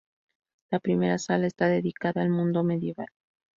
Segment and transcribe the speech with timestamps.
[0.71, 3.05] La primera sala está dedicada al mundo medieval.